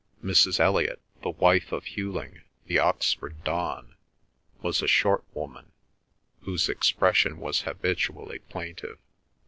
[0.23, 0.59] Mrs.
[0.59, 3.93] Elliot, the wife of Hughling the Oxford Don,
[4.63, 5.73] was a short woman,
[6.39, 8.97] whose expression was habitually plaintive.